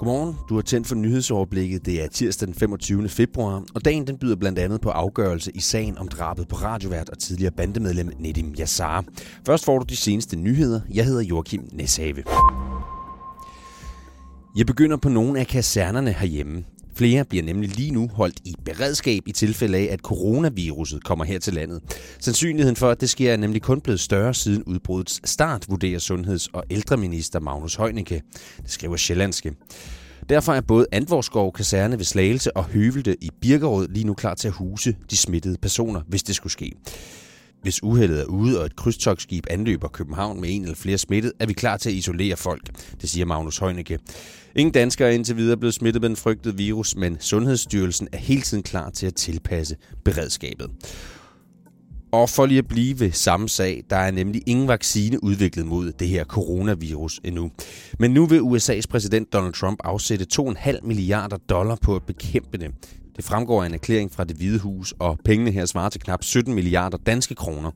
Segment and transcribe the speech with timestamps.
[0.00, 1.86] Godmorgen, du har tændt for nyhedsoverblikket.
[1.86, 3.08] Det er tirsdag den 25.
[3.08, 7.08] februar, og dagen den byder blandt andet på afgørelse i sagen om drabet på radiovært
[7.08, 9.04] og tidligere bandemedlem Nedim Yassar.
[9.46, 10.80] Først får du de seneste nyheder.
[10.94, 12.22] Jeg hedder Joachim Neshave.
[14.56, 16.64] Jeg begynder på nogle af kasernerne herhjemme.
[16.94, 21.38] Flere bliver nemlig lige nu holdt i beredskab i tilfælde af, at coronaviruset kommer her
[21.38, 21.80] til landet.
[22.20, 26.48] Sandsynligheden for, at det sker, er nemlig kun blevet større siden udbruddets start, vurderer sundheds-
[26.52, 28.22] og ældreminister Magnus Heunicke.
[28.62, 29.52] Det skriver Sjællandske.
[30.28, 34.48] Derfor er både Antvorskov Kaserne ved Slagelse og Høvelte i Birkerød lige nu klar til
[34.48, 36.72] at huse de smittede personer, hvis det skulle ske.
[37.62, 41.46] Hvis uheldet er ude, og et krydstogsskib anløber København med en eller flere smittet, er
[41.46, 42.70] vi klar til at isolere folk,
[43.00, 43.98] det siger Magnus Heunicke.
[44.56, 48.42] Ingen danskere er indtil videre blevet smittet med den frygtede virus, men Sundhedsstyrelsen er hele
[48.42, 50.70] tiden klar til at tilpasse beredskabet.
[52.12, 55.92] Og for lige at blive ved samme sag, der er nemlig ingen vaccine udviklet mod
[55.92, 57.50] det her coronavirus endnu.
[57.98, 62.70] Men nu vil USA's præsident Donald Trump afsætte 2,5 milliarder dollar på at bekæmpe det.
[63.20, 66.24] Det fremgår af en erklæring fra det Hvide Hus, og pengene her svarer til knap
[66.24, 67.70] 17 milliarder danske kroner.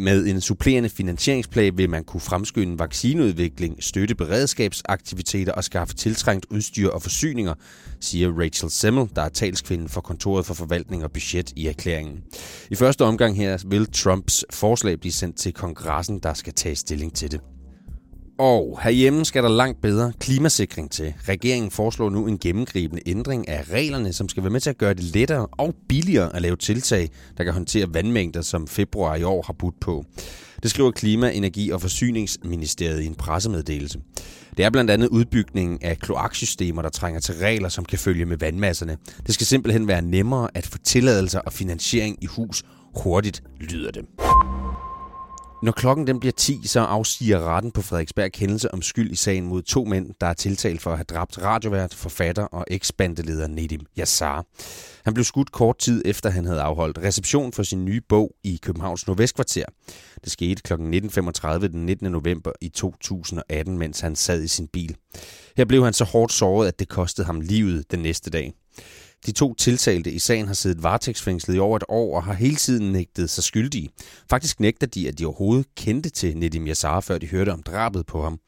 [0.00, 6.88] Med en supplerende finansieringsplan vil man kunne fremskynde vaccineudvikling, støtte beredskabsaktiviteter og skaffe tiltrængt udstyr
[6.88, 7.54] og forsyninger,
[8.00, 12.22] siger Rachel Semmel, der er talskvinden for kontoret for forvaltning og budget i erklæringen.
[12.70, 17.14] I første omgang her vil Trumps forslag blive sendt til kongressen, der skal tage stilling
[17.14, 17.55] til det.
[18.38, 21.14] Og herhjemme skal der langt bedre klimasikring til.
[21.28, 24.94] Regeringen foreslår nu en gennemgribende ændring af reglerne, som skal være med til at gøre
[24.94, 29.42] det lettere og billigere at lave tiltag, der kan håndtere vandmængder, som februar i år
[29.46, 30.04] har budt på.
[30.62, 34.00] Det skriver Klima-, Energi- og Forsyningsministeriet i en pressemeddelelse.
[34.56, 38.38] Det er blandt andet udbygningen af kloaksystemer, der trænger til regler, som kan følge med
[38.38, 38.96] vandmasserne.
[39.26, 42.62] Det skal simpelthen være nemmere at få tilladelser og finansiering i hus
[42.94, 44.04] hurtigt, lyder det.
[45.66, 49.46] Når klokken den bliver 10, så afsiger retten på Frederiksberg kendelse om skyld i sagen
[49.46, 53.80] mod to mænd, der er tiltalt for at have dræbt radiovært, forfatter og eksbandeleder Nedim
[53.98, 54.44] Yassar.
[55.04, 58.58] Han blev skudt kort tid efter, han havde afholdt reception for sin nye bog i
[58.62, 59.64] Københavns Nordvestkvarter.
[60.24, 60.72] Det skete kl.
[60.72, 62.12] 19.35 den 19.
[62.12, 64.96] november i 2018, mens han sad i sin bil.
[65.56, 68.52] Her blev han så hårdt såret, at det kostede ham livet den næste dag.
[69.26, 72.56] De to tiltalte i sagen har siddet varetægtsfængslet i over et år og har hele
[72.56, 73.90] tiden nægtet sig skyldige.
[74.30, 78.06] Faktisk nægter de, at de overhovedet kendte til Nedim Yassar, før de hørte om drabet
[78.06, 78.38] på ham.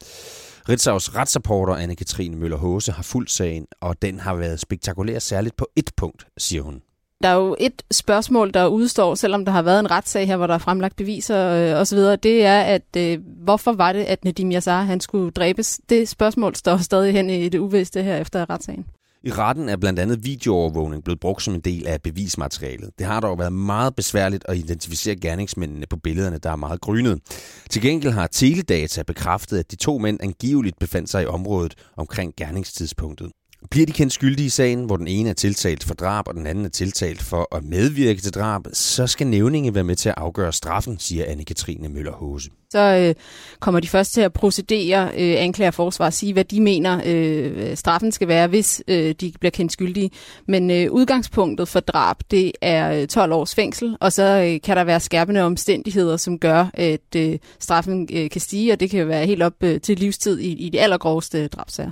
[0.69, 5.67] Ritzau's retsrapporter Anne-Katrine Møller Håse har fulgt sagen, og den har været spektakulær særligt på
[5.75, 6.81] et punkt, siger hun.
[7.23, 10.47] Der er jo et spørgsmål, der udstår, selvom der har været en retssag her, hvor
[10.47, 14.51] der er fremlagt beviser øh, osv., det er, at øh, hvorfor var det, at Nedim
[14.51, 15.81] Yassar han skulle dræbes?
[15.89, 18.85] Det spørgsmål står stadig hen i det uviste her efter retssagen.
[19.23, 22.89] I retten er blandt andet videoovervågning blevet brugt som en del af bevismaterialet.
[22.99, 27.19] Det har dog været meget besværligt at identificere gerningsmændene på billederne, der er meget grynet.
[27.69, 32.33] Til gengæld har Teledata bekræftet, at de to mænd angiveligt befandt sig i området omkring
[32.37, 33.31] gerningstidspunktet.
[33.71, 36.47] Bliver de kendt skyldige i sagen, hvor den ene er tiltalt for drab, og den
[36.47, 40.15] anden er tiltalt for at medvirke til drab, så skal nævninge være med til at
[40.17, 42.49] afgøre straffen, siger Anne-Katrine Møller-Hose.
[42.71, 43.15] Så øh,
[43.59, 47.77] kommer de først til at procedere, øh, anklager forsvar og sige, hvad de mener øh,
[47.77, 50.11] straffen skal være, hvis øh, de bliver kendt skyldige.
[50.47, 54.77] Men øh, udgangspunktet for drab, det er øh, 12 års fængsel, og så øh, kan
[54.77, 59.07] der være skærpende omstændigheder, som gør, at øh, straffen øh, kan stige, og det kan
[59.07, 61.91] være helt op øh, til livstid i, i de allergroveste drabsager.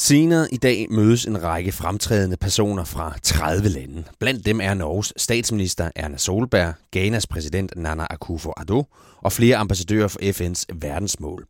[0.00, 4.04] Senere i dag mødes en række fremtrædende personer fra 30 lande.
[4.20, 8.84] Blandt dem er Norges statsminister Erna Solberg, Ghanas præsident Nana Akufo-Addo
[9.22, 11.46] og flere ambassadører for FN's verdensmål.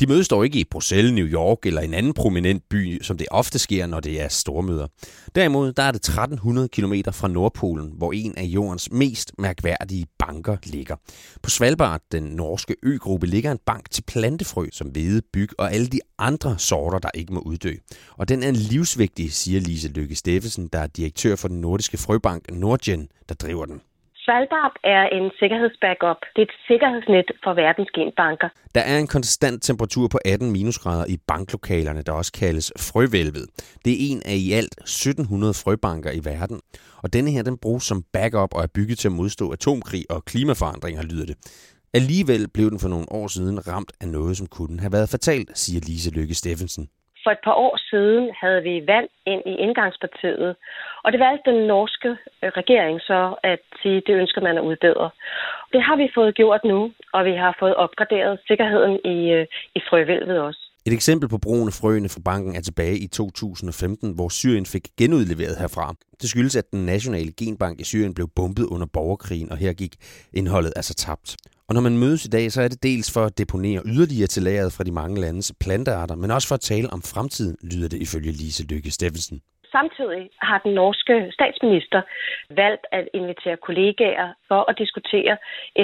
[0.00, 3.26] De mødes dog ikke i Bruxelles, New York eller en anden prominent by, som det
[3.30, 4.86] ofte sker, når det er stormøder.
[5.34, 10.56] Derimod der er det 1300 km fra Nordpolen, hvor en af jordens mest mærkværdige banker
[10.64, 10.96] ligger.
[11.42, 15.86] På Svalbard, den norske øgruppe, ligger en bank til plantefrø, som hvede, byg og alle
[15.86, 17.74] de andre sorter, der ikke må uddø.
[18.16, 22.50] Og den er livsvigtig, siger Lise Lykke Steffensen, der er direktør for den nordiske frøbank
[22.50, 23.80] Nordgen, der driver den.
[24.24, 26.20] Svalbard er en sikkerhedsbackup.
[26.36, 28.48] Det er et sikkerhedsnet for verdens genbanker.
[28.74, 33.46] Der er en konstant temperatur på 18 minusgrader i banklokalerne, der også kaldes frøvælvet.
[33.84, 36.60] Det er en af i alt 1700 frøbanker i verden.
[37.02, 40.24] Og denne her, den bruges som backup og er bygget til at modstå atomkrig og
[40.24, 41.36] klimaforandringer, lyder det.
[41.94, 45.58] Alligevel blev den for nogle år siden ramt af noget, som kunne have været fatalt,
[45.58, 46.88] siger Lise Lykke Steffensen.
[47.22, 50.56] For et par år siden havde vi valg ind i indgangspartiet,
[51.04, 52.10] og det valgte den norske
[52.42, 55.10] øh, regering så at sige, at det ønsker man at udbedre.
[55.72, 56.80] Det har vi fået gjort nu,
[57.12, 60.62] og vi har fået opgraderet sikkerheden i, øh, i frøvælvet også.
[60.86, 64.84] Et eksempel på brugen af frøene fra banken er tilbage i 2015, hvor Syrien fik
[64.98, 65.94] genudleveret herfra.
[66.20, 69.94] Det skyldes, at den nationale genbank i Syrien blev bombet under borgerkrigen, og her gik
[70.32, 71.36] indholdet altså tabt.
[71.72, 74.42] Og når man mødes i dag, så er det dels for at deponere yderligere til
[74.48, 77.98] lageret fra de mange landes plantearter, men også for at tale om fremtiden, lyder det
[78.06, 79.38] ifølge Lise Lykke Steffensen.
[79.76, 82.00] Samtidig har den norske statsminister
[82.62, 85.34] valgt at invitere kollegaer for at diskutere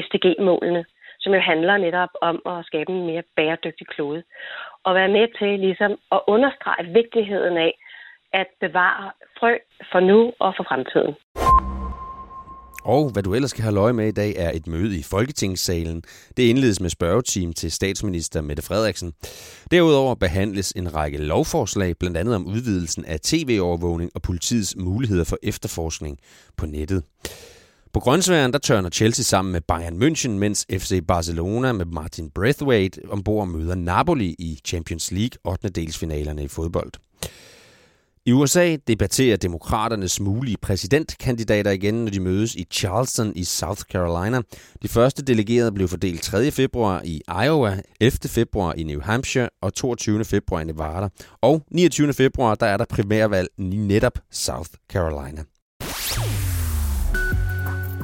[0.04, 0.82] SDG-målene,
[1.22, 4.22] som jo handler netop om at skabe en mere bæredygtig klode.
[4.86, 7.72] Og være med til ligesom at understrege vigtigheden af
[8.32, 9.06] at bevare
[9.38, 9.52] frø
[9.92, 11.14] for nu og for fremtiden.
[12.88, 16.02] Og hvad du ellers skal have løje med i dag er et møde i Folketingssalen.
[16.36, 19.12] Det indledes med spørgetime til statsminister Mette Frederiksen.
[19.70, 25.38] Derudover behandles en række lovforslag, blandt andet om udvidelsen af tv-overvågning og politiets muligheder for
[25.42, 26.18] efterforskning
[26.56, 27.02] på nettet.
[27.92, 33.00] På grøntsværen der tørner Chelsea sammen med Bayern München, mens FC Barcelona med Martin Braithwaite
[33.08, 35.68] ombord møder Napoli i Champions League 8.
[35.68, 36.92] delsfinalerne i fodbold.
[38.28, 44.40] I USA debatterer demokraternes mulige præsidentkandidater igen, når de mødes i Charleston i South Carolina.
[44.82, 46.50] De første delegerede blev fordelt 3.
[46.50, 48.18] februar i Iowa, 11.
[48.26, 50.24] februar i New Hampshire og 22.
[50.24, 51.08] februar i Nevada.
[51.42, 52.12] Og 29.
[52.12, 55.44] februar der er der primærvalg i netop South Carolina.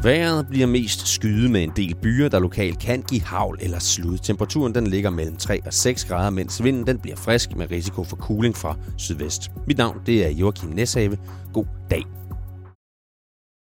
[0.05, 4.19] Vejret bliver mest skyde med en del byer, der lokalt kan give havl eller slud.
[4.19, 8.05] Temperaturen den ligger mellem 3 og 6 grader, mens vinden den bliver frisk med risiko
[8.05, 9.51] for kuling fra sydvest.
[9.67, 11.19] Mit navn det er Joachim Neshave.
[11.53, 12.03] God dag.